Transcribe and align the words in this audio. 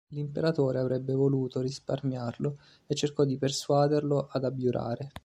L'imperatore 0.13 0.79
avrebbe 0.79 1.13
voluto 1.13 1.61
risparmiarlo 1.61 2.57
e 2.87 2.95
cercò 2.95 3.23
di 3.23 3.37
persuaderlo 3.37 4.29
ad 4.31 4.43
abiurare. 4.43 5.11